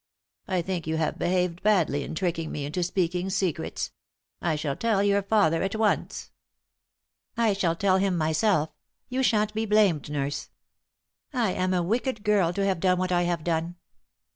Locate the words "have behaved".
0.97-1.61